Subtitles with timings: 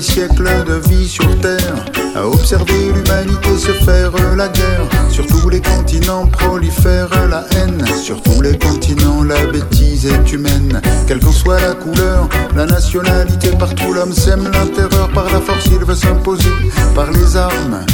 [0.00, 4.88] demi-siècle de vie sur Terre à observer l'humanité se faire la guerre.
[5.10, 7.84] Sur tous les continents prolifère la haine.
[8.02, 10.80] Sur tous les continents, la bêtise est humaine.
[11.06, 15.08] Quelle qu'en soit la couleur, la nationalité, partout l'homme sème la terreur.
[15.10, 16.50] Par la force, il veut s'imposer.
[16.94, 17.84] Par les armes,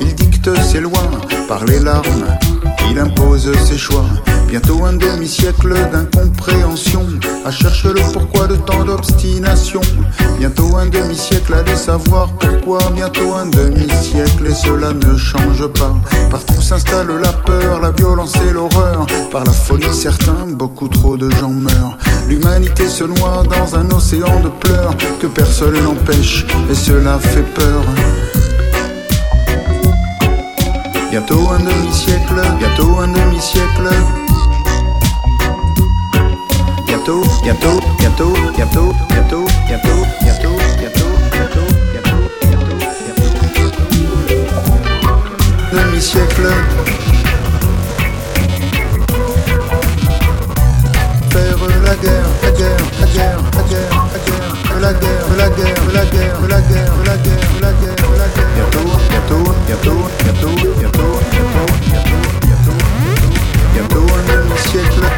[0.00, 1.10] il dicte ses lois.
[1.48, 2.26] Par les larmes,
[2.90, 4.06] il impose ses choix.
[4.48, 7.04] Bientôt un demi-siècle d'incompréhension.
[7.44, 9.82] À chercher le pourquoi de tant d'obstination.
[10.38, 12.78] Bientôt un demi-siècle à les savoir pourquoi.
[12.94, 15.94] Bientôt un demi-siècle et cela ne change pas.
[16.30, 19.06] Partout s'installe la peur, la violence et l'horreur.
[19.30, 21.98] Par la folie, certains, beaucoup trop de gens meurent.
[22.26, 27.84] L'humanité se noie dans un océan de pleurs que personne n'empêche et cela fait peur.
[31.10, 32.34] Bientôt un demi-siècle,
[37.08, 42.20] Bientôt, bientôt, bientôt, bientôt, bientôt, bientôt, bientôt, bientôt, bientôt, bientôt,
[42.68, 43.22] bientôt.
[45.72, 46.48] Demi-siècle.
[51.30, 55.80] Faire la guerre, la guerre, la guerre, la guerre, la guerre, la guerre, la guerre,
[55.94, 58.52] la guerre, la guerre, la guerre, la guerre, la guerre.
[58.54, 59.97] Bientôt, bientôt, bientôt,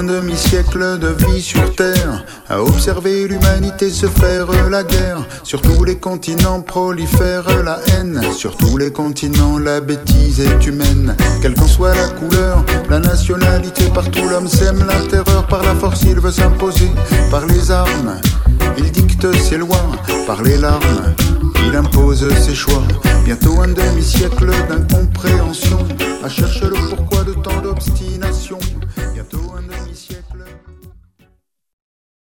[0.00, 5.26] un demi-siècle de vie sur Terre, à observer l'humanité se faire la guerre.
[5.42, 11.14] Sur tous les continents prolifère la haine, sur tous les continents la bêtise est humaine.
[11.42, 15.46] Quelle qu'en soit la couleur, la nationalité, partout l'homme sème la terreur.
[15.48, 16.90] Par la force il veut s'imposer,
[17.30, 18.14] par les armes,
[18.78, 19.90] il dicte ses lois,
[20.26, 21.14] par les larmes,
[21.66, 22.82] il impose ses choix.
[23.26, 25.86] Bientôt un demi-siècle d'incompréhension,
[26.24, 28.58] à chercher le pourquoi de tant d'obstination.
[29.66, 30.08] cuando mis